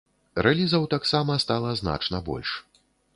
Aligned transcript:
Рэлізаў 0.45 0.87
таксама 0.93 1.37
стала 1.45 1.73
значна 1.83 2.17
больш. 2.31 2.55